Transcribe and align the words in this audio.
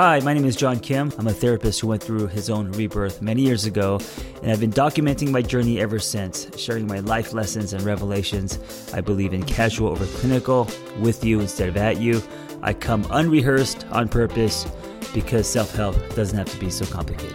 Hi, 0.00 0.20
my 0.20 0.32
name 0.32 0.44
is 0.44 0.54
John 0.54 0.78
Kim. 0.78 1.12
I'm 1.18 1.26
a 1.26 1.32
therapist 1.32 1.80
who 1.80 1.88
went 1.88 2.00
through 2.00 2.28
his 2.28 2.50
own 2.50 2.70
rebirth 2.70 3.20
many 3.20 3.42
years 3.42 3.64
ago, 3.64 3.98
and 4.44 4.52
I've 4.52 4.60
been 4.60 4.70
documenting 4.70 5.32
my 5.32 5.42
journey 5.42 5.80
ever 5.80 5.98
since, 5.98 6.56
sharing 6.56 6.86
my 6.86 7.00
life 7.00 7.32
lessons 7.32 7.72
and 7.72 7.82
revelations. 7.82 8.60
I 8.94 9.00
believe 9.00 9.32
in 9.32 9.42
casual 9.42 9.88
over 9.88 10.06
clinical, 10.06 10.70
with 11.00 11.24
you 11.24 11.40
instead 11.40 11.68
of 11.68 11.76
at 11.76 11.96
you. 11.96 12.22
I 12.62 12.74
come 12.74 13.08
unrehearsed 13.10 13.88
on 13.90 14.08
purpose 14.08 14.68
because 15.12 15.48
self 15.48 15.74
help 15.74 15.96
doesn't 16.14 16.38
have 16.38 16.48
to 16.48 16.60
be 16.60 16.70
so 16.70 16.86
complicated. 16.86 17.34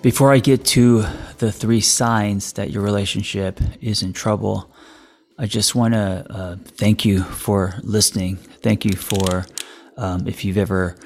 Before 0.00 0.32
I 0.32 0.38
get 0.38 0.64
to 0.66 1.02
the 1.38 1.50
three 1.50 1.80
signs 1.80 2.52
that 2.52 2.70
your 2.70 2.84
relationship 2.84 3.60
is 3.80 4.04
in 4.04 4.12
trouble, 4.12 4.70
I 5.38 5.44
just 5.46 5.74
want 5.74 5.92
to 5.92 6.26
uh, 6.30 6.56
thank 6.64 7.04
you 7.04 7.22
for 7.22 7.74
listening. 7.82 8.36
Thank 8.36 8.86
you 8.86 8.96
for 8.96 9.44
um, 9.98 10.26
if 10.26 10.44
you've 10.44 10.56
ever 10.56 10.96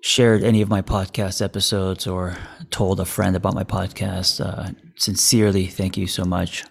shared 0.00 0.44
any 0.44 0.62
of 0.62 0.68
my 0.68 0.82
podcast 0.82 1.42
episodes 1.42 2.06
or 2.06 2.36
told 2.70 3.00
a 3.00 3.04
friend 3.04 3.34
about 3.34 3.54
my 3.54 3.64
podcast. 3.64 4.44
Uh, 4.44 4.70
sincerely, 4.94 5.66
thank 5.66 5.96
you 5.96 6.06
so 6.06 6.24
much. 6.24 6.64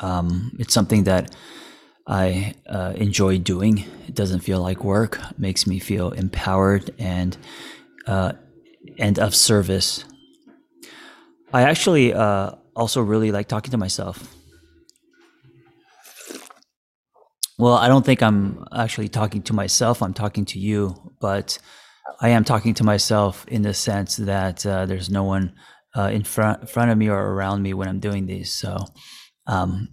Um, 0.00 0.56
it's 0.58 0.74
something 0.74 1.04
that 1.04 1.36
I 2.08 2.54
uh, 2.68 2.94
enjoy 2.96 3.38
doing. 3.38 3.84
It 4.08 4.14
doesn't 4.16 4.40
feel 4.40 4.60
like 4.60 4.82
work. 4.82 5.20
It 5.30 5.38
makes 5.38 5.68
me 5.68 5.78
feel 5.78 6.10
empowered 6.10 6.90
and 6.98 7.36
uh, 8.08 8.32
and 8.98 9.20
of 9.20 9.36
service. 9.36 10.04
I 11.52 11.62
actually 11.62 12.12
uh, 12.12 12.52
also 12.74 13.02
really 13.02 13.30
like 13.30 13.46
talking 13.46 13.70
to 13.70 13.78
myself. 13.78 14.34
Well, 17.58 17.74
I 17.74 17.88
don't 17.88 18.06
think 18.06 18.22
I'm 18.22 18.64
actually 18.72 19.08
talking 19.08 19.42
to 19.42 19.52
myself. 19.52 20.00
I'm 20.00 20.14
talking 20.14 20.44
to 20.46 20.60
you, 20.60 20.94
but 21.20 21.58
I 22.20 22.28
am 22.28 22.44
talking 22.44 22.72
to 22.74 22.84
myself 22.84 23.44
in 23.48 23.62
the 23.62 23.74
sense 23.74 24.16
that 24.16 24.64
uh, 24.64 24.86
there's 24.86 25.10
no 25.10 25.24
one 25.24 25.54
uh, 25.96 26.10
in 26.12 26.22
front 26.22 26.70
front 26.70 26.92
of 26.92 26.98
me 26.98 27.08
or 27.08 27.18
around 27.18 27.62
me 27.62 27.74
when 27.74 27.88
I'm 27.88 27.98
doing 27.98 28.26
these. 28.26 28.52
So, 28.52 28.76
um, 29.48 29.88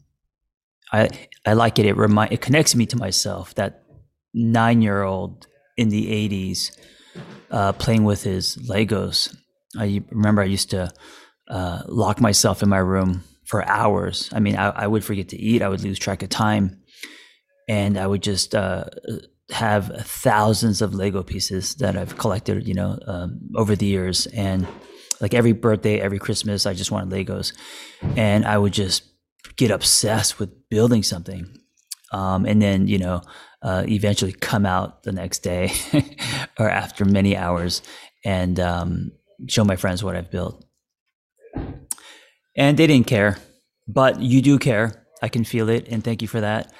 I 0.93 1.09
I 1.43 1.53
like 1.53 1.79
it. 1.79 1.87
It 1.87 1.97
remind 1.97 2.31
it 2.31 2.41
connects 2.41 2.75
me 2.75 2.85
to 2.85 2.97
myself. 2.97 3.55
That 3.55 3.83
nine 4.31 4.83
year 4.83 5.01
old 5.01 5.47
in 5.75 5.89
the 5.89 6.29
'80s 6.29 6.69
uh, 7.49 7.73
playing 7.73 8.03
with 8.03 8.21
his 8.21 8.57
Legos. 8.57 9.35
I 9.75 10.03
remember 10.11 10.43
I 10.43 10.45
used 10.45 10.69
to 10.69 10.91
uh, 11.49 11.81
lock 11.87 12.21
myself 12.21 12.61
in 12.61 12.69
my 12.69 12.77
room 12.77 13.23
for 13.45 13.67
hours. 13.67 14.29
I 14.33 14.39
mean, 14.39 14.55
I, 14.55 14.69
I 14.69 14.87
would 14.87 15.03
forget 15.03 15.29
to 15.29 15.37
eat. 15.37 15.63
I 15.63 15.69
would 15.69 15.81
lose 15.81 15.97
track 15.97 16.21
of 16.21 16.29
time 16.29 16.83
and 17.67 17.97
I 17.97 18.07
would 18.07 18.23
just 18.23 18.53
uh, 18.55 18.85
have 19.51 19.91
thousands 20.05 20.81
of 20.81 20.93
Lego 20.93 21.23
pieces 21.23 21.75
that 21.75 21.97
I've 21.97 22.17
collected, 22.17 22.67
you 22.67 22.73
know, 22.73 22.99
um, 23.07 23.39
over 23.55 23.75
the 23.75 23.85
years. 23.85 24.27
And 24.27 24.67
like 25.21 25.33
every 25.33 25.53
birthday, 25.53 25.99
every 25.99 26.19
Christmas, 26.19 26.65
I 26.65 26.73
just 26.73 26.91
wanted 26.91 27.13
Legos, 27.13 27.53
and 28.15 28.45
I 28.45 28.57
would 28.57 28.73
just 28.73 29.03
get 29.55 29.71
obsessed 29.71 30.39
with 30.39 30.69
building 30.69 31.03
something. 31.03 31.47
Um, 32.11 32.45
and 32.45 32.61
then, 32.61 32.87
you 32.87 32.97
know, 32.97 33.21
uh, 33.61 33.83
eventually 33.87 34.31
come 34.31 34.65
out 34.65 35.03
the 35.03 35.11
next 35.11 35.39
day 35.39 35.71
or 36.59 36.69
after 36.69 37.03
many 37.03 37.35
hours 37.35 37.81
and 38.23 38.59
um, 38.59 39.11
show 39.47 39.63
my 39.63 39.75
friends 39.75 40.03
what 40.03 40.15
I've 40.15 40.31
built. 40.31 40.63
And 42.55 42.77
they 42.77 42.87
didn't 42.87 43.07
care, 43.07 43.37
but 43.87 44.21
you 44.21 44.41
do 44.41 44.59
care. 44.59 45.05
I 45.21 45.29
can 45.29 45.43
feel 45.43 45.69
it, 45.69 45.87
and 45.89 46.03
thank 46.03 46.21
you 46.21 46.27
for 46.27 46.41
that. 46.41 46.71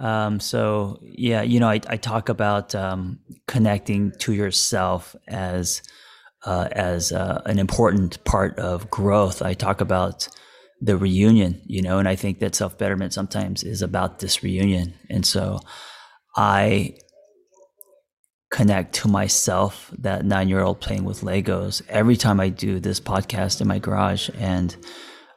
Um, 0.00 0.40
so 0.40 0.98
yeah, 1.02 1.42
you 1.42 1.60
know, 1.60 1.68
I, 1.68 1.80
I 1.86 1.96
talk 1.96 2.28
about 2.28 2.74
um, 2.74 3.20
connecting 3.46 4.12
to 4.20 4.32
yourself 4.32 5.14
as 5.28 5.82
uh, 6.46 6.68
as 6.72 7.12
uh, 7.12 7.42
an 7.44 7.58
important 7.58 8.24
part 8.24 8.58
of 8.58 8.90
growth. 8.90 9.42
I 9.42 9.52
talk 9.52 9.82
about 9.82 10.26
the 10.80 10.96
reunion, 10.96 11.60
you 11.66 11.82
know, 11.82 11.98
and 11.98 12.08
I 12.08 12.16
think 12.16 12.38
that 12.38 12.54
self 12.54 12.78
betterment 12.78 13.12
sometimes 13.12 13.62
is 13.62 13.82
about 13.82 14.20
this 14.20 14.42
reunion, 14.42 14.94
and 15.10 15.24
so 15.26 15.60
I 16.34 16.94
connect 18.50 18.94
to 18.96 19.08
myself, 19.08 19.92
that 19.98 20.24
nine 20.24 20.48
year 20.48 20.60
old 20.60 20.80
playing 20.80 21.04
with 21.04 21.20
Legos, 21.20 21.82
every 21.88 22.16
time 22.16 22.40
I 22.40 22.48
do 22.48 22.80
this 22.80 23.00
podcast 23.00 23.60
in 23.60 23.68
my 23.68 23.78
garage, 23.78 24.30
and 24.38 24.74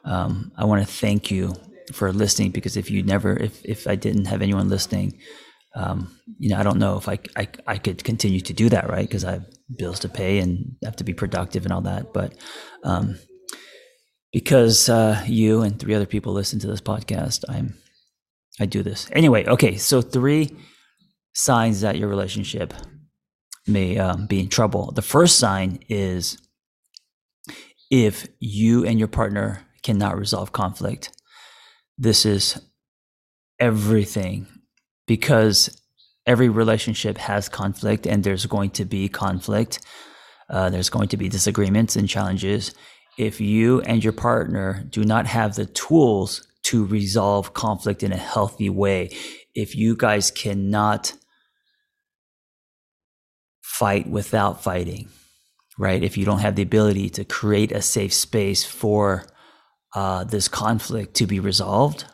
um, 0.04 0.52
I 0.56 0.64
want 0.64 0.86
to 0.86 0.92
thank 0.92 1.30
you 1.30 1.54
for 1.92 2.12
listening 2.12 2.50
because 2.50 2.76
if 2.76 2.90
you 2.90 3.02
never 3.02 3.36
if 3.36 3.64
if 3.64 3.86
I 3.86 3.96
didn't 3.96 4.26
have 4.26 4.42
anyone 4.42 4.68
listening, 4.68 5.18
um, 5.74 6.18
you 6.38 6.50
know, 6.50 6.58
I 6.58 6.62
don't 6.62 6.78
know 6.78 6.96
if 6.96 7.08
I, 7.08 7.18
I, 7.36 7.48
I 7.66 7.78
could 7.78 8.04
continue 8.04 8.40
to 8.40 8.52
do 8.52 8.68
that, 8.68 8.88
right? 8.88 9.06
Because 9.06 9.24
I 9.24 9.32
have 9.32 9.46
bills 9.76 9.98
to 10.00 10.08
pay 10.08 10.38
and 10.38 10.76
have 10.84 10.96
to 10.96 11.04
be 11.04 11.14
productive 11.14 11.64
and 11.64 11.72
all 11.72 11.80
that. 11.82 12.12
But 12.12 12.34
um, 12.84 13.18
because 14.32 14.88
uh, 14.88 15.22
you 15.26 15.62
and 15.62 15.78
three 15.78 15.94
other 15.94 16.06
people 16.06 16.32
listen 16.32 16.58
to 16.60 16.66
this 16.66 16.80
podcast, 16.80 17.44
I'm 17.48 17.74
I 18.60 18.66
do 18.66 18.82
this 18.82 19.08
anyway. 19.12 19.46
Okay, 19.46 19.76
so 19.76 20.00
three 20.00 20.56
signs 21.34 21.80
that 21.80 21.98
your 21.98 22.08
relationship 22.08 22.72
may 23.66 23.98
um, 23.98 24.26
be 24.26 24.38
in 24.40 24.48
trouble. 24.48 24.92
The 24.92 25.02
first 25.02 25.38
sign 25.38 25.80
is 25.88 26.38
if 27.90 28.28
you 28.38 28.84
and 28.84 28.98
your 28.98 29.08
partner 29.08 29.66
cannot 29.82 30.16
resolve 30.16 30.52
conflict 30.52 31.10
this 31.98 32.26
is 32.26 32.60
everything 33.58 34.46
because 35.06 35.80
every 36.26 36.48
relationship 36.48 37.18
has 37.18 37.48
conflict 37.48 38.06
and 38.06 38.24
there's 38.24 38.46
going 38.46 38.70
to 38.70 38.84
be 38.84 39.08
conflict. 39.08 39.80
Uh, 40.50 40.70
there's 40.70 40.90
going 40.90 41.08
to 41.08 41.16
be 41.16 41.28
disagreements 41.28 41.96
and 41.96 42.08
challenges. 42.08 42.74
If 43.16 43.40
you 43.40 43.80
and 43.82 44.02
your 44.02 44.12
partner 44.12 44.84
do 44.88 45.04
not 45.04 45.26
have 45.26 45.54
the 45.54 45.66
tools 45.66 46.46
to 46.64 46.84
resolve 46.84 47.54
conflict 47.54 48.02
in 48.02 48.12
a 48.12 48.16
healthy 48.16 48.70
way, 48.70 49.10
if 49.54 49.76
you 49.76 49.96
guys 49.96 50.30
cannot 50.30 51.12
fight 53.62 54.08
without 54.08 54.62
fighting, 54.62 55.08
right? 55.78 56.02
If 56.02 56.16
you 56.16 56.24
don't 56.24 56.38
have 56.38 56.56
the 56.56 56.62
ability 56.62 57.10
to 57.10 57.24
create 57.24 57.72
a 57.72 57.82
safe 57.82 58.14
space 58.14 58.64
for 58.64 59.26
uh, 59.94 60.24
this 60.24 60.48
conflict 60.48 61.14
to 61.14 61.26
be 61.26 61.40
resolved, 61.40 62.04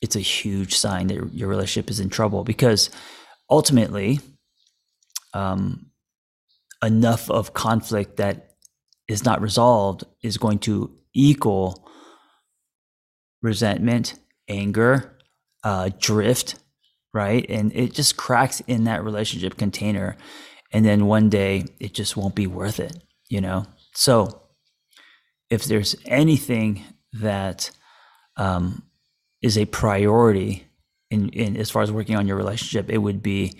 it's 0.00 0.16
a 0.16 0.20
huge 0.20 0.76
sign 0.76 1.06
that 1.06 1.32
your 1.32 1.48
relationship 1.48 1.90
is 1.90 2.00
in 2.00 2.10
trouble 2.10 2.44
because 2.44 2.90
ultimately, 3.48 4.20
um, 5.32 5.90
enough 6.82 7.30
of 7.30 7.54
conflict 7.54 8.18
that 8.18 8.56
is 9.08 9.24
not 9.24 9.40
resolved 9.40 10.04
is 10.22 10.36
going 10.36 10.58
to 10.58 10.94
equal 11.14 11.88
resentment, 13.42 14.14
anger, 14.48 15.18
uh, 15.62 15.90
drift, 15.98 16.56
right? 17.12 17.46
And 17.48 17.72
it 17.74 17.92
just 17.92 18.16
cracks 18.16 18.60
in 18.66 18.84
that 18.84 19.04
relationship 19.04 19.56
container. 19.56 20.16
And 20.72 20.84
then 20.84 21.06
one 21.06 21.28
day 21.28 21.64
it 21.78 21.94
just 21.94 22.16
won't 22.16 22.34
be 22.34 22.46
worth 22.46 22.80
it, 22.80 22.96
you 23.28 23.40
know? 23.40 23.66
So 23.94 24.42
if 25.50 25.64
there's 25.64 25.94
anything 26.06 26.84
that 27.20 27.70
um, 28.36 28.82
is 29.42 29.56
a 29.58 29.64
priority 29.66 30.66
in, 31.10 31.28
in 31.30 31.56
as 31.56 31.70
far 31.70 31.82
as 31.82 31.92
working 31.92 32.16
on 32.16 32.26
your 32.26 32.36
relationship, 32.36 32.90
it 32.90 32.98
would 32.98 33.22
be 33.22 33.56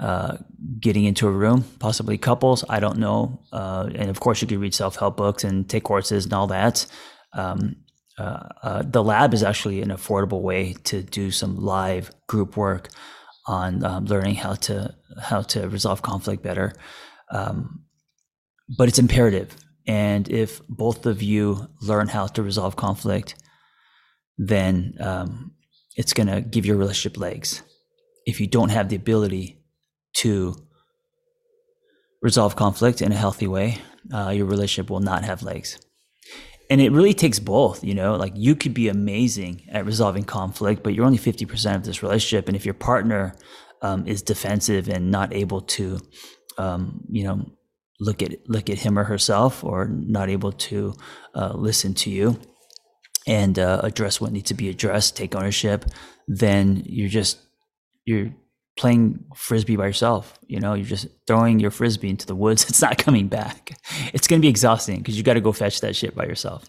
uh, 0.00 0.36
getting 0.80 1.04
into 1.04 1.26
a 1.28 1.30
room, 1.30 1.64
possibly 1.78 2.18
couples. 2.18 2.64
I 2.68 2.80
don't 2.80 2.98
know. 2.98 3.40
Uh, 3.52 3.88
and 3.94 4.10
of 4.10 4.20
course, 4.20 4.40
you 4.40 4.48
could 4.48 4.58
read 4.58 4.74
self 4.74 4.96
help 4.96 5.16
books 5.16 5.44
and 5.44 5.68
take 5.68 5.84
courses 5.84 6.24
and 6.24 6.32
all 6.32 6.48
that. 6.48 6.86
Um, 7.32 7.76
uh, 8.18 8.48
uh, 8.62 8.82
the 8.84 9.02
lab 9.02 9.32
is 9.32 9.42
actually 9.42 9.80
an 9.80 9.90
affordable 9.90 10.42
way 10.42 10.74
to 10.84 11.02
do 11.02 11.30
some 11.30 11.56
live 11.56 12.10
group 12.26 12.56
work 12.56 12.88
on 13.46 13.84
um, 13.84 14.06
learning 14.06 14.34
how 14.34 14.54
to 14.54 14.94
how 15.20 15.42
to 15.42 15.68
resolve 15.68 16.02
conflict 16.02 16.42
better. 16.42 16.72
Um, 17.30 17.84
but 18.76 18.88
it's 18.88 18.98
imperative 18.98 19.54
and 19.88 20.28
if 20.28 20.60
both 20.68 21.06
of 21.06 21.22
you 21.22 21.66
learn 21.80 22.08
how 22.08 22.26
to 22.26 22.42
resolve 22.42 22.76
conflict, 22.76 23.34
then 24.36 24.94
um, 25.00 25.52
it's 25.96 26.12
going 26.12 26.28
to 26.28 26.42
give 26.42 26.66
your 26.66 26.76
relationship 26.76 27.18
legs. 27.18 27.62
If 28.26 28.38
you 28.38 28.46
don't 28.46 28.68
have 28.68 28.90
the 28.90 28.96
ability 28.96 29.64
to 30.18 30.54
resolve 32.20 32.54
conflict 32.54 33.00
in 33.00 33.12
a 33.12 33.16
healthy 33.16 33.46
way, 33.46 33.78
uh, 34.12 34.28
your 34.28 34.44
relationship 34.44 34.90
will 34.90 35.00
not 35.00 35.24
have 35.24 35.42
legs. 35.42 35.78
And 36.70 36.82
it 36.82 36.92
really 36.92 37.14
takes 37.14 37.38
both, 37.38 37.82
you 37.82 37.94
know, 37.94 38.16
like 38.16 38.34
you 38.36 38.54
could 38.54 38.74
be 38.74 38.88
amazing 38.88 39.66
at 39.72 39.86
resolving 39.86 40.24
conflict, 40.24 40.82
but 40.82 40.92
you're 40.92 41.06
only 41.06 41.18
50% 41.18 41.76
of 41.76 41.84
this 41.84 42.02
relationship. 42.02 42.46
And 42.46 42.56
if 42.56 42.66
your 42.66 42.74
partner 42.74 43.34
um, 43.80 44.06
is 44.06 44.20
defensive 44.20 44.86
and 44.88 45.10
not 45.10 45.32
able 45.32 45.62
to, 45.62 45.98
um, 46.58 47.04
you 47.08 47.24
know, 47.24 47.46
look 48.00 48.22
at 48.22 48.48
look 48.48 48.70
at 48.70 48.78
him 48.78 48.98
or 48.98 49.04
herself 49.04 49.64
or 49.64 49.86
not 49.88 50.28
able 50.28 50.52
to 50.52 50.94
uh, 51.34 51.52
listen 51.54 51.94
to 51.94 52.10
you 52.10 52.38
and 53.26 53.58
uh, 53.58 53.80
address 53.82 54.20
what 54.20 54.32
needs 54.32 54.48
to 54.48 54.54
be 54.54 54.68
addressed 54.68 55.16
take 55.16 55.34
ownership 55.34 55.84
then 56.28 56.82
you're 56.86 57.08
just 57.08 57.38
you're 58.04 58.32
playing 58.78 59.24
frisbee 59.34 59.76
by 59.76 59.86
yourself. 59.86 60.38
You 60.46 60.60
know, 60.60 60.74
you're 60.74 60.86
just 60.86 61.08
throwing 61.26 61.58
your 61.58 61.70
frisbee 61.70 62.10
into 62.10 62.26
the 62.26 62.34
woods. 62.34 62.64
It's 62.68 62.80
not 62.80 62.96
coming 62.96 63.28
back. 63.28 63.76
It's 64.14 64.28
going 64.28 64.40
to 64.40 64.44
be 64.44 64.48
exhausting 64.48 64.98
because 64.98 65.18
you 65.18 65.24
got 65.24 65.34
to 65.34 65.40
go 65.40 65.52
fetch 65.52 65.80
that 65.80 65.96
shit 65.96 66.14
by 66.14 66.24
yourself. 66.24 66.64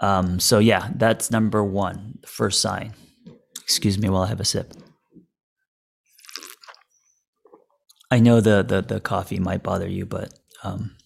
Um, 0.00 0.40
so 0.40 0.58
yeah, 0.60 0.90
that's 0.94 1.30
number 1.30 1.62
one, 1.64 2.18
the 2.22 2.28
first 2.28 2.62
sign. 2.62 2.94
Excuse 3.62 3.98
me 3.98 4.08
while 4.08 4.22
I 4.22 4.28
have 4.28 4.40
a 4.40 4.44
sip. 4.44 4.72
I 8.10 8.20
know 8.20 8.40
the 8.40 8.62
the, 8.62 8.82
the 8.82 9.00
coffee 9.00 9.38
might 9.38 9.62
bother 9.62 9.88
you, 9.88 10.06
but 10.06 10.32
um, 10.62 10.96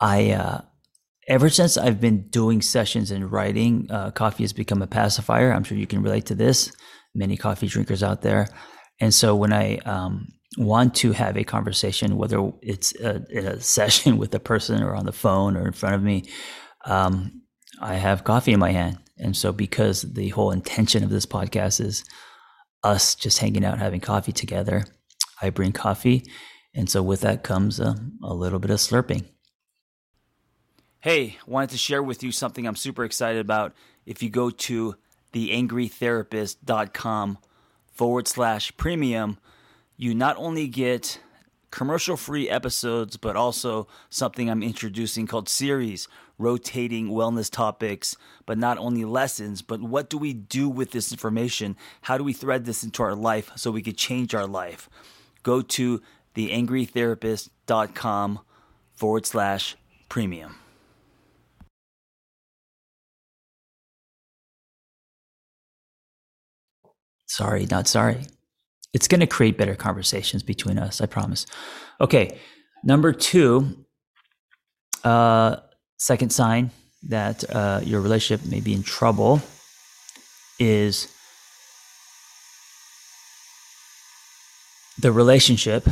I 0.00 0.30
uh, 0.30 0.60
ever 1.28 1.48
since 1.48 1.76
I've 1.76 2.00
been 2.00 2.28
doing 2.28 2.62
sessions 2.62 3.10
and 3.10 3.30
writing, 3.30 3.86
uh, 3.90 4.10
coffee 4.10 4.44
has 4.44 4.52
become 4.52 4.82
a 4.82 4.86
pacifier. 4.86 5.52
I'm 5.52 5.64
sure 5.64 5.78
you 5.78 5.86
can 5.86 6.02
relate 6.02 6.26
to 6.26 6.34
this. 6.34 6.72
Many 7.14 7.36
coffee 7.36 7.66
drinkers 7.66 8.02
out 8.02 8.22
there, 8.22 8.48
and 9.00 9.12
so 9.12 9.34
when 9.34 9.52
I 9.52 9.76
um, 9.78 10.28
want 10.56 10.94
to 10.96 11.12
have 11.12 11.36
a 11.36 11.44
conversation, 11.44 12.16
whether 12.16 12.50
it's 12.62 12.94
a, 13.00 13.22
a, 13.34 13.60
session 13.60 14.18
with 14.18 14.34
a 14.34 14.40
person 14.40 14.82
or 14.82 14.94
on 14.94 15.06
the 15.06 15.12
phone 15.12 15.56
or 15.56 15.66
in 15.66 15.72
front 15.72 15.94
of 15.94 16.02
me, 16.02 16.24
um, 16.84 17.42
I 17.80 17.94
have 17.94 18.24
coffee 18.24 18.52
in 18.52 18.60
my 18.60 18.72
hand. 18.72 18.98
And 19.18 19.36
so, 19.36 19.52
because 19.52 20.02
the 20.02 20.28
whole 20.30 20.52
intention 20.52 21.02
of 21.02 21.10
this 21.10 21.26
podcast 21.26 21.80
is 21.80 22.04
us 22.84 23.14
just 23.14 23.38
hanging 23.38 23.64
out, 23.64 23.78
having 23.78 24.00
coffee 24.00 24.32
together, 24.32 24.84
I 25.40 25.50
bring 25.50 25.72
coffee. 25.72 26.24
And 26.74 26.90
so, 26.90 27.02
with 27.02 27.22
that 27.22 27.42
comes 27.42 27.80
a, 27.80 27.96
a 28.22 28.34
little 28.34 28.58
bit 28.58 28.70
of 28.70 28.78
slurping. 28.78 29.24
Hey, 31.00 31.38
wanted 31.46 31.70
to 31.70 31.78
share 31.78 32.02
with 32.02 32.22
you 32.22 32.32
something 32.32 32.66
I'm 32.66 32.76
super 32.76 33.04
excited 33.04 33.40
about. 33.40 33.72
If 34.04 34.22
you 34.22 34.28
go 34.30 34.50
to 34.50 34.96
theangrytherapist.com 35.32 37.38
forward 37.92 38.28
slash 38.28 38.76
premium, 38.76 39.38
you 39.96 40.14
not 40.14 40.36
only 40.36 40.68
get 40.68 41.20
commercial 41.70 42.16
free 42.16 42.48
episodes, 42.48 43.16
but 43.16 43.36
also 43.36 43.86
something 44.10 44.48
I'm 44.48 44.62
introducing 44.62 45.26
called 45.26 45.48
series, 45.48 46.08
rotating 46.38 47.08
wellness 47.08 47.50
topics, 47.50 48.16
but 48.46 48.58
not 48.58 48.78
only 48.78 49.04
lessons, 49.04 49.62
but 49.62 49.82
what 49.82 50.08
do 50.08 50.18
we 50.18 50.32
do 50.32 50.68
with 50.68 50.92
this 50.92 51.12
information? 51.12 51.76
How 52.02 52.16
do 52.16 52.24
we 52.24 52.32
thread 52.32 52.64
this 52.64 52.82
into 52.82 53.02
our 53.02 53.14
life 53.14 53.50
so 53.56 53.70
we 53.70 53.82
could 53.82 53.98
change 53.98 54.34
our 54.34 54.46
life? 54.46 54.88
Go 55.42 55.62
to 55.62 56.02
theangrytherapist.com 56.34 58.40
forward 58.94 59.26
slash 59.26 59.76
premium. 60.08 60.56
Sorry, 67.26 67.66
not 67.70 67.86
sorry. 67.86 68.22
It's 68.92 69.06
going 69.06 69.20
to 69.20 69.26
create 69.26 69.58
better 69.58 69.74
conversations 69.74 70.42
between 70.42 70.78
us, 70.78 71.00
I 71.00 71.06
promise. 71.06 71.46
Okay, 72.00 72.38
number 72.82 73.12
two, 73.12 73.84
uh, 75.04 75.56
second 75.98 76.30
sign 76.30 76.70
that 77.04 77.44
uh, 77.54 77.80
your 77.84 78.00
relationship 78.00 78.50
may 78.50 78.60
be 78.60 78.74
in 78.74 78.82
trouble 78.82 79.40
is 80.58 81.14
the 84.98 85.12
relationship, 85.12 85.88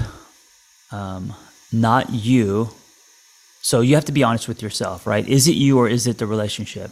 um, 0.91 1.35
not 1.73 2.11
you. 2.11 2.71
So 3.63 3.81
you 3.81 3.95
have 3.95 4.05
to 4.07 4.13
be 4.13 4.23
honest 4.23 4.49
with 4.49 4.63
yourself, 4.63 5.07
right? 5.07 5.27
Is 5.27 5.49
it 5.49 5.57
you 5.57 5.79
or 5.79 5.89
is 5.89 6.07
it 6.07 6.19
the 6.19 6.27
relationship? 6.27 6.91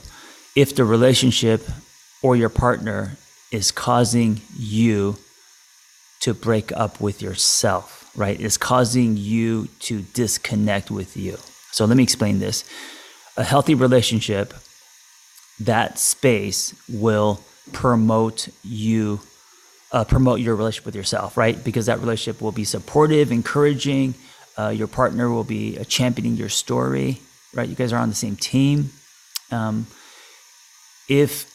If 0.57 0.75
the 0.75 0.85
relationship 0.85 1.69
or 2.23 2.37
your 2.37 2.49
partner 2.49 3.17
is 3.51 3.71
causing 3.71 4.41
you 4.57 5.17
to 6.21 6.35
break 6.35 6.73
up 6.73 7.01
with 7.01 7.21
yourself, 7.21 8.11
right? 8.17 8.41
Is 8.41 8.57
causing 8.57 9.17
you 9.17 9.69
to 9.81 10.03
disconnect 10.03 10.91
with 10.91 11.17
you. 11.17 11.37
So 11.71 11.85
let 11.85 11.97
me 11.97 12.03
explain 12.03 12.39
this. 12.39 12.65
A 13.37 13.45
healthy 13.45 13.75
relationship, 13.75 14.55
that 15.61 15.99
space 15.99 16.75
will 16.89 17.41
promote 17.73 18.49
you, 18.63 19.21
uh, 19.95 20.03
promote 20.05 20.41
your 20.41 20.57
relationship 20.57 20.87
with 20.87 20.97
yourself, 20.97 21.37
right? 21.37 21.63
Because 21.63 21.87
that 21.87 22.01
relationship 22.01 22.43
will 22.43 22.53
be 22.53 22.65
supportive, 22.65 23.31
encouraging. 23.31 24.15
Uh, 24.59 24.71
your 24.71 24.89
partner 24.89 25.31
will 25.31 25.45
be 25.45 25.79
uh, 25.79 25.85
championing 25.85 26.35
your 26.35 26.49
story, 26.49 27.21
right? 27.55 27.69
You 27.69 27.77
guys 27.77 27.93
are 27.93 28.01
on 28.01 28.09
the 28.09 28.15
same 28.17 28.35
team. 28.35 28.91
Um, 29.53 29.87
if 31.09 31.49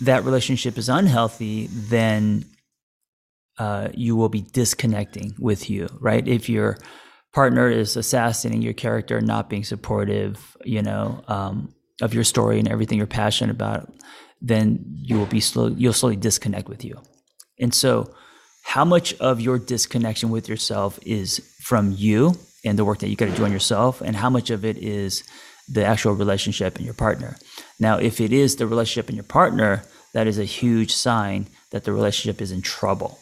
that 0.00 0.24
relationship 0.24 0.76
is 0.76 0.88
unhealthy, 0.88 1.68
then 1.68 2.46
uh, 3.58 3.88
you 3.94 4.16
will 4.16 4.28
be 4.28 4.42
disconnecting 4.42 5.36
with 5.38 5.70
you, 5.70 5.88
right? 6.00 6.26
If 6.26 6.48
your 6.48 6.78
partner 7.32 7.70
is 7.70 7.96
assassinating 7.96 8.60
your 8.60 8.72
character, 8.72 9.20
not 9.20 9.48
being 9.48 9.62
supportive, 9.62 10.56
you 10.64 10.82
know, 10.82 11.22
um, 11.28 11.72
of 12.02 12.12
your 12.12 12.24
story 12.24 12.58
and 12.58 12.66
everything 12.66 12.98
you're 12.98 13.06
passionate 13.06 13.52
about, 13.52 13.92
then 14.40 14.84
you 14.96 15.16
will 15.16 15.26
be 15.26 15.40
slow. 15.40 15.68
You'll 15.68 15.92
slowly 15.92 16.16
disconnect 16.16 16.68
with 16.68 16.84
you. 16.84 17.00
And 17.60 17.74
so, 17.74 18.14
how 18.62 18.84
much 18.84 19.14
of 19.14 19.40
your 19.40 19.58
disconnection 19.58 20.30
with 20.30 20.48
yourself 20.48 20.98
is 21.02 21.40
from 21.62 21.94
you 21.96 22.34
and 22.64 22.78
the 22.78 22.84
work 22.84 22.98
that 22.98 23.08
you 23.08 23.16
got 23.16 23.30
to 23.30 23.34
do 23.34 23.44
on 23.44 23.52
yourself, 23.52 24.00
and 24.00 24.14
how 24.16 24.28
much 24.28 24.50
of 24.50 24.64
it 24.64 24.76
is 24.76 25.24
the 25.68 25.84
actual 25.84 26.12
relationship 26.12 26.76
and 26.76 26.84
your 26.84 26.94
partner? 26.94 27.36
Now, 27.80 27.98
if 27.98 28.20
it 28.20 28.32
is 28.32 28.56
the 28.56 28.66
relationship 28.66 29.08
and 29.08 29.16
your 29.16 29.24
partner, 29.24 29.84
that 30.12 30.26
is 30.26 30.38
a 30.38 30.44
huge 30.44 30.92
sign 30.92 31.46
that 31.70 31.84
the 31.84 31.92
relationship 31.92 32.40
is 32.42 32.50
in 32.50 32.62
trouble, 32.62 33.18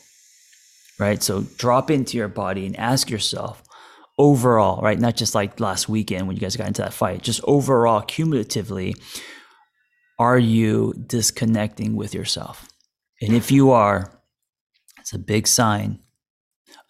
right? 0.98 1.22
So 1.22 1.42
drop 1.58 1.90
into 1.90 2.16
your 2.16 2.28
body 2.28 2.66
and 2.66 2.76
ask 2.76 3.10
yourself 3.10 3.62
overall, 4.18 4.82
right? 4.82 4.98
Not 4.98 5.16
just 5.16 5.34
like 5.34 5.60
last 5.60 5.88
weekend 5.88 6.26
when 6.26 6.36
you 6.36 6.40
guys 6.40 6.56
got 6.56 6.68
into 6.68 6.82
that 6.82 6.94
fight, 6.94 7.22
just 7.22 7.40
overall, 7.44 8.02
cumulatively, 8.02 8.96
are 10.18 10.38
you 10.38 10.94
disconnecting 11.06 11.94
with 11.94 12.14
yourself? 12.14 12.66
And 13.20 13.34
if 13.34 13.50
you 13.50 13.70
are, 13.72 14.10
it's 15.06 15.12
a 15.12 15.20
big 15.20 15.46
sign. 15.46 16.00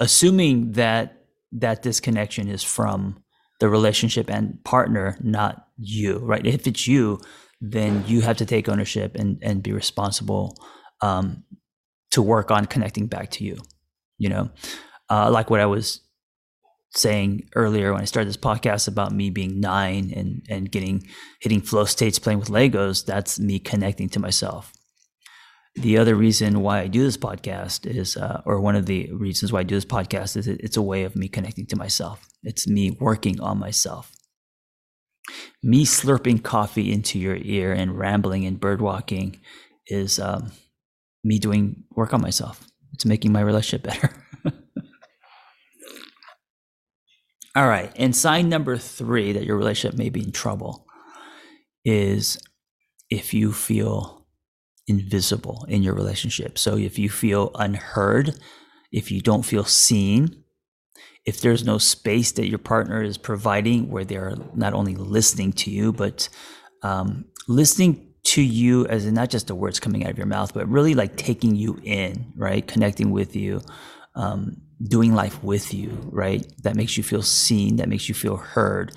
Assuming 0.01 0.73
that 0.73 1.27
that 1.53 1.83
disconnection 1.83 2.49
is 2.49 2.63
from 2.63 3.23
the 3.61 3.69
relationship 3.69 4.31
and 4.31 4.59
partner, 4.65 5.19
not 5.21 5.67
you, 5.77 6.21
right? 6.21 6.47
If 6.47 6.67
it's 6.67 6.89
you, 6.89 7.21
then 7.61 8.05
you 8.07 8.23
have 8.23 8.39
to 8.39 8.47
take 8.47 8.71
ownership 8.71 9.17
and, 9.17 9.39
and 9.43 9.63
be 9.63 9.75
responsible 9.75 10.57
um, 11.03 11.45
to 12.13 12.23
work 12.23 12.51
on 12.51 12.65
connecting 12.65 13.07
back 13.07 13.33
to 13.33 13.45
you. 13.45 13.59
You 14.17 14.31
know, 14.31 14.51
uh, 15.11 15.31
like 15.31 15.51
what 15.51 15.61
I 15.61 15.67
was 15.67 16.01
saying 16.95 17.51
earlier 17.55 17.93
when 17.93 18.01
I 18.01 18.07
started 18.07 18.31
this 18.31 18.39
podcast 18.39 18.89
about 18.89 19.13
me 19.13 19.29
being 19.29 19.61
nine 19.61 20.11
and 20.17 20.43
and 20.49 20.73
getting 20.73 21.07
hitting 21.43 21.61
flow 21.61 21.85
states 21.85 22.19
playing 22.19 22.39
with 22.39 22.49
Legos. 22.49 23.05
That's 23.05 23.39
me 23.39 23.59
connecting 23.59 24.09
to 24.11 24.21
myself. 24.21 24.73
The 25.77 25.99
other 25.99 26.15
reason 26.15 26.61
why 26.61 26.81
I 26.81 26.87
do 26.87 27.03
this 27.05 27.19
podcast 27.19 27.87
is, 27.87 28.17
uh, 28.17 28.43
or 28.47 28.61
one 28.61 28.77
of 28.77 28.87
the 28.87 29.13
reasons 29.13 29.53
why 29.53 29.61
I 29.61 29.65
do 29.65 29.75
this 29.75 29.85
podcast 29.85 30.37
is 30.37 30.49
it, 30.49 30.61
it's 30.61 30.77
a 30.77 30.83
way 30.83 31.05
of 31.05 31.15
me 31.17 31.29
connecting 31.29 31.67
to 31.67 31.77
myself. 31.77 32.27
It's 32.43 32.67
me 32.67 32.97
working 32.99 33.41
on 33.41 33.59
myself 33.59 34.17
me 35.63 35.85
slurping 35.85 36.43
coffee 36.43 36.93
into 36.93 37.19
your 37.19 37.37
ear 37.37 37.73
and 37.73 37.99
rambling 37.99 38.47
and 38.47 38.61
bird 38.61 38.81
walking 38.81 39.41
is 39.87 40.19
um, 40.19 40.53
me 41.25 41.39
doing 41.39 41.85
work 41.95 42.13
on 42.15 42.21
myself. 42.21 42.67
It's 42.93 43.05
making 43.05 43.33
my 43.33 43.41
relationship 43.41 43.83
better. 43.83 44.11
All 47.57 47.69
right. 47.69 47.93
And 47.97 48.15
sign 48.15 48.49
number 48.49 48.77
three 48.77 49.33
that 49.33 49.45
your 49.45 49.57
relationship 49.57 49.99
may 49.99 50.11
be 50.11 50.23
in 50.23 50.33
trouble 50.33 50.87
is 51.85 52.39
if 53.11 53.33
you 53.33 53.53
feel 53.53 54.26
invisible 54.87 55.67
in 55.69 55.83
your 55.83 55.95
relationship. 55.95 56.59
So 56.59 56.77
if 56.77 56.99
you 56.99 57.09
feel 57.09 57.51
unheard, 57.55 58.39
if 58.93 59.11
you 59.11 59.21
don't 59.21 59.43
feel 59.43 59.65
seen, 59.65 60.45
if 61.25 61.41
there's 61.41 61.65
no 61.65 61.79
space 61.79 62.33
that 62.33 62.49
your 62.49 62.59
partner 62.59 63.03
is 63.03 63.19
providing 63.19 63.91
where 63.91 64.05
they're 64.05 64.37
not 64.55 64.75
only 64.75 64.95
listening 64.95 65.53
to 65.55 65.71
you, 65.71 65.93
but 65.93 66.29
um, 66.83 67.25
listening 67.49 68.15
to 68.23 68.43
you 68.43 68.87
as 68.87 69.07
in 69.07 69.15
not 69.15 69.31
just 69.31 69.49
the 69.49 69.55
words 69.55 69.81
coming 69.81 70.05
out 70.05 70.11
of 70.11 70.19
your 70.19 70.27
mouth, 70.27 70.55
but 70.55 70.69
really 70.69 70.95
like 70.95 71.17
taking 71.17 71.57
you 71.57 71.81
in, 71.83 72.33
right? 72.37 72.67
Connecting 72.67 73.11
with 73.11 73.35
you, 73.35 73.61
um, 74.15 74.57
doing 74.83 75.15
life 75.15 75.43
with 75.43 75.75
you, 75.75 75.91
right? 76.13 76.47
That 76.63 76.77
makes 76.77 76.97
you 76.97 77.03
feel 77.03 77.23
seen, 77.23 77.77
that 77.77 77.89
makes 77.89 78.09
you 78.09 78.15
feel 78.15 78.37
heard. 78.37 78.93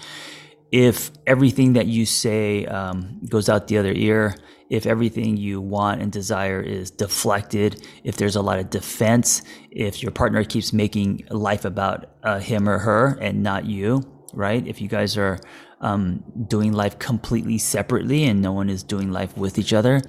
If 0.72 1.12
everything 1.26 1.74
that 1.74 1.88
you 1.88 2.06
say 2.06 2.66
um, 2.66 3.22
goes 3.28 3.50
out 3.50 3.68
the 3.68 3.80
other 3.80 3.94
ear, 3.94 4.36
if 4.70 4.86
everything 4.86 5.36
you 5.36 5.60
want 5.60 6.02
and 6.02 6.12
desire 6.12 6.62
is 6.62 6.92
deflected, 6.92 7.86
if 8.04 8.18
there's 8.18 8.36
a 8.36 8.42
lot 8.42 8.60
of 8.60 8.70
defense, 8.70 9.42
if 9.72 10.02
your 10.04 10.12
partner 10.12 10.44
keeps 10.44 10.72
making 10.72 11.26
life 11.30 11.66
about 11.66 12.06
uh, 12.24 12.40
him 12.40 12.70
or 12.70 12.78
her 12.78 13.18
and 13.20 13.42
not 13.42 13.66
you, 13.66 14.02
right? 14.34 14.66
If 14.68 14.80
you 14.80 14.88
guys 14.88 15.18
are 15.18 15.40
um, 15.82 16.24
doing 16.48 16.74
life 16.74 17.00
completely 17.00 17.58
separately 17.58 18.26
and 18.26 18.42
no 18.42 18.52
one 18.52 18.70
is 18.70 18.84
doing 18.84 19.12
life 19.12 19.36
with 19.38 19.58
each 19.58 19.74
other, 19.74 20.02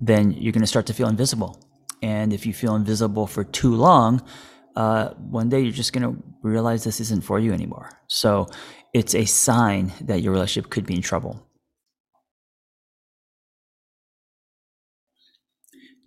then 0.00 0.32
you're 0.32 0.52
going 0.52 0.62
to 0.62 0.66
start 0.66 0.86
to 0.86 0.94
feel 0.94 1.08
invisible. 1.08 1.60
And 2.02 2.32
if 2.32 2.46
you 2.46 2.54
feel 2.54 2.74
invisible 2.74 3.26
for 3.26 3.44
too 3.44 3.74
long, 3.74 4.22
uh, 4.76 5.10
one 5.14 5.48
day 5.48 5.60
you're 5.60 5.72
just 5.72 5.92
going 5.92 6.02
to 6.02 6.22
realize 6.42 6.84
this 6.84 7.00
isn't 7.00 7.24
for 7.24 7.38
you 7.38 7.52
anymore. 7.52 7.90
So 8.06 8.46
it's 8.92 9.14
a 9.14 9.24
sign 9.24 9.92
that 10.02 10.22
your 10.22 10.32
relationship 10.32 10.70
could 10.70 10.86
be 10.86 10.94
in 10.94 11.02
trouble. 11.02 11.46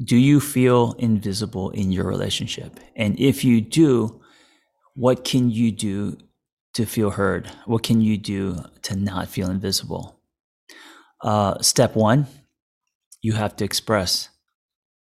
Do 0.03 0.15
you 0.15 0.39
feel 0.39 0.94
invisible 0.98 1.72
in 1.72 1.91
your 1.91 2.06
relationship? 2.06 2.79
And 2.96 3.20
if 3.20 3.44
you 3.44 3.60
do, 3.60 4.22
what 4.96 5.25
can 5.25 5.50
you 5.50 5.72
do 5.72 6.18
to 6.74 6.86
feel 6.86 7.12
heard? 7.12 7.48
What 7.65 7.84
can 7.84 8.01
you 8.01 8.18
do 8.18 8.63
to 8.84 8.96
not 8.96 9.27
feel 9.27 9.50
invisible? 9.50 10.22
Uh, 11.22 11.62
step 11.62 11.96
one, 11.96 12.27
you 13.22 13.34
have 13.34 13.56
to 13.58 13.65
express 13.65 14.29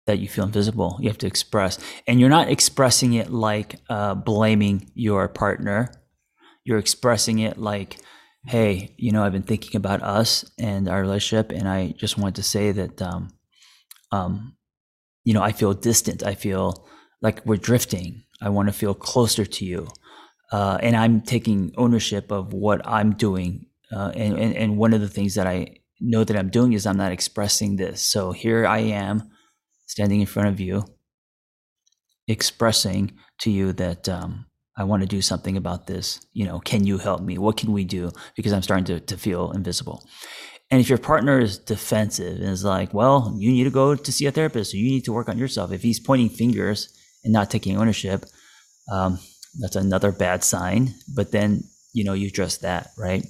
that 0.06 0.18
you 0.18 0.28
feel 0.28 0.44
invisible. 0.44 0.96
You 1.00 1.08
have 1.08 1.18
to 1.18 1.26
express, 1.26 1.78
and 2.06 2.18
you're 2.18 2.30
not 2.30 2.49
expressing 2.49 3.12
it 3.14 3.30
like 3.30 3.76
uh, 3.90 4.14
blaming 4.14 4.90
your 4.94 5.28
partner. 5.28 5.92
You're 6.64 6.78
expressing 6.78 7.38
it 7.40 7.58
like, 7.58 7.99
"Hey, 8.46 8.94
you 8.96 9.12
know, 9.12 9.22
I've 9.22 9.32
been 9.32 9.42
thinking 9.42 9.76
about 9.76 10.02
us 10.02 10.50
and 10.58 10.88
our 10.88 11.00
relationship, 11.00 11.52
and 11.52 11.68
I 11.68 11.92
just 11.99 12.16
wanted 12.16 12.37
to 12.37 12.42
say 12.42 12.72
that, 12.72 13.02
um, 13.02 13.28
um, 14.10 14.56
you 15.24 15.34
know, 15.34 15.42
I 15.42 15.52
feel 15.52 15.74
distant. 15.74 16.22
I 16.22 16.34
feel 16.34 16.86
like 17.20 17.44
we're 17.44 17.56
drifting. 17.56 18.24
I 18.40 18.48
want 18.48 18.68
to 18.68 18.72
feel 18.72 18.94
closer 18.94 19.44
to 19.44 19.64
you, 19.64 19.88
uh, 20.52 20.78
and 20.80 20.96
I'm 20.96 21.20
taking 21.20 21.72
ownership 21.76 22.30
of 22.30 22.52
what 22.52 22.80
I'm 22.86 23.12
doing. 23.12 23.66
Uh, 23.92 24.12
and, 24.14 24.38
and 24.38 24.56
and 24.56 24.76
one 24.78 24.94
of 24.94 25.00
the 25.00 25.08
things 25.08 25.34
that 25.34 25.46
I 25.46 25.76
know 26.00 26.24
that 26.24 26.36
I'm 26.36 26.48
doing 26.48 26.72
is 26.72 26.86
I'm 26.86 26.96
not 26.96 27.12
expressing 27.12 27.76
this. 27.76 28.00
So 28.00 28.32
here 28.32 28.66
I 28.66 28.78
am 28.78 29.30
standing 29.86 30.20
in 30.20 30.26
front 30.26 30.48
of 30.48 30.60
you, 30.60 30.84
expressing 32.26 33.12
to 33.40 33.50
you 33.50 33.72
that 33.74 34.08
um, 34.08 34.46
I 34.76 34.84
want 34.84 35.02
to 35.02 35.06
do 35.06 35.20
something 35.20 35.56
about 35.56 35.86
this. 35.86 36.24
You 36.32 36.46
know, 36.46 36.60
can 36.60 36.86
you 36.86 36.98
help 36.98 37.20
me? 37.20 37.36
What 37.36 37.56
can 37.56 37.72
we 37.72 37.84
do? 37.84 38.10
Because 38.36 38.52
I'm 38.52 38.62
starting 38.62 38.86
to, 38.86 39.00
to 39.00 39.16
feel 39.18 39.52
invisible. 39.52 40.06
And 40.70 40.80
if 40.80 40.88
your 40.88 40.98
partner 40.98 41.40
is 41.40 41.58
defensive 41.58 42.36
and 42.36 42.48
is 42.48 42.64
like, 42.64 42.94
well, 42.94 43.34
you 43.36 43.50
need 43.50 43.64
to 43.64 43.70
go 43.70 43.96
to 43.96 44.12
see 44.12 44.26
a 44.26 44.30
therapist, 44.30 44.72
or 44.72 44.76
you 44.76 44.88
need 44.88 45.04
to 45.04 45.12
work 45.12 45.28
on 45.28 45.38
yourself, 45.38 45.72
if 45.72 45.82
he's 45.82 45.98
pointing 45.98 46.28
fingers 46.28 46.88
and 47.24 47.32
not 47.32 47.50
taking 47.50 47.76
ownership, 47.76 48.26
um, 48.90 49.18
that's 49.58 49.74
another 49.74 50.12
bad 50.12 50.44
sign. 50.44 50.94
But 51.12 51.32
then, 51.32 51.64
you 51.92 52.04
know, 52.04 52.12
you 52.12 52.28
address 52.28 52.58
that, 52.58 52.92
right? 52.96 53.26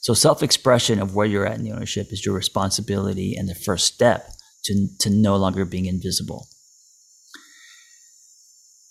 So 0.00 0.14
self 0.14 0.42
expression 0.42 1.00
of 1.00 1.14
where 1.14 1.26
you're 1.26 1.46
at 1.46 1.58
in 1.58 1.64
the 1.64 1.72
ownership 1.72 2.08
is 2.10 2.26
your 2.26 2.34
responsibility 2.34 3.36
and 3.36 3.48
the 3.48 3.54
first 3.54 3.86
step 3.86 4.28
to, 4.64 4.88
to 4.98 5.10
no 5.10 5.36
longer 5.36 5.64
being 5.64 5.86
invisible. 5.86 6.48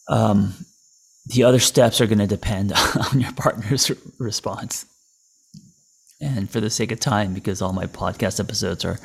Um, 0.08 0.54
the 1.26 1.44
other 1.44 1.60
steps 1.60 2.00
are 2.00 2.08
going 2.08 2.20
to 2.20 2.28
depend 2.28 2.74
on 3.12 3.20
your 3.20 3.34
partner's 3.34 3.92
response. 4.18 4.86
And 6.22 6.50
for 6.50 6.60
the 6.60 6.70
sake 6.70 6.92
of 6.92 7.00
time, 7.00 7.34
because 7.34 7.62
all 7.62 7.72
my 7.72 7.86
podcast 7.86 8.42
episodes 8.42 8.84
are 8.84 9.00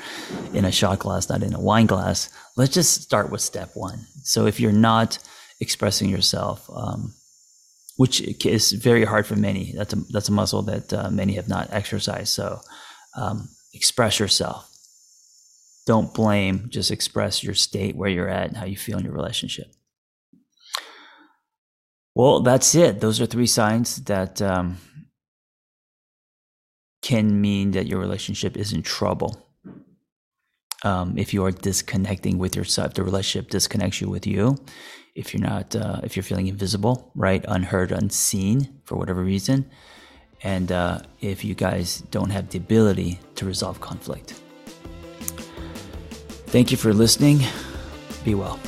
in 0.53 0.65
a 0.65 0.73
shot 0.73 0.99
glass, 0.99 1.29
not 1.29 1.45
in 1.45 1.55
a 1.55 1.61
wine 1.61 1.87
glass, 1.87 2.29
let's 2.57 2.75
just 2.75 3.03
start 3.03 3.31
with 3.31 3.41
step 3.41 3.71
one. 3.75 4.07
So 4.25 4.47
if 4.47 4.59
you're 4.59 4.73
not 4.73 5.19
expressing 5.61 6.09
yourself, 6.09 6.69
um, 6.75 7.15
which 7.97 8.21
is 8.45 8.73
very 8.73 9.05
hard 9.05 9.27
for 9.27 9.37
many, 9.37 9.73
that's 9.77 9.93
a 9.93 9.97
that's 10.11 10.29
a 10.29 10.33
muscle 10.33 10.63
that 10.63 10.93
uh, 10.93 11.11
many 11.11 11.35
have 11.35 11.49
not 11.49 11.69
exercised. 11.71 12.33
So 12.33 12.59
um, 13.17 13.49
express 13.73 14.19
yourself. 14.19 14.69
Don't 15.87 16.13
blame. 16.13 16.67
Just 16.69 16.91
express 16.91 17.45
your 17.45 17.55
state, 17.55 17.95
where 17.95 18.11
you're 18.11 18.29
at, 18.29 18.49
and 18.49 18.57
how 18.57 18.65
you 18.65 18.77
feel 18.77 18.99
in 18.99 19.05
your 19.05 19.15
relationship. 19.15 19.67
Well, 22.15 22.41
that's 22.41 22.75
it. 22.75 23.01
Those 23.01 23.21
are 23.21 23.27
three 23.27 23.47
signs 23.47 23.97
that 24.05 24.41
um, 24.41 24.79
can 27.05 27.39
mean 27.39 27.73
that 27.73 27.87
your 27.87 28.01
relationship 28.01 28.57
is 28.57 28.73
in 28.73 28.83
trouble. 28.83 29.47
Um, 30.85 31.19
if 31.19 31.35
you 31.35 31.45
are 31.45 31.51
disconnecting 31.51 32.39
with 32.39 32.57
yourself, 32.57 32.95
the 32.95 33.03
relationship 33.03 33.51
disconnects 33.51 34.01
you 34.01 34.09
with 34.09 34.27
you. 34.27 34.57
If 35.15 35.35
you're 35.35 35.43
not, 35.43 35.77
uh, 35.77 36.01
if 36.03 36.17
you're 36.17 36.23
feeling 36.23 36.47
invisible, 36.47 37.13
right, 37.15 37.45
unheard, 37.47 37.93
unseen 37.93 38.81
for 38.85 38.97
whatever 38.97 39.23
reason, 39.23 39.71
and 40.43 40.73
uh, 40.73 41.01
if 41.21 41.45
you 41.45 41.55
guys 41.55 42.03
don't 42.11 42.31
have 42.31 42.49
the 42.49 42.57
ability 42.59 43.21
to 43.35 43.45
resolve 43.45 43.83
conflict. 43.83 44.41
Thank 46.47 46.71
you 46.71 46.79
for 46.79 46.95
listening. 46.95 47.41
Be 48.25 48.35
well. 48.35 48.59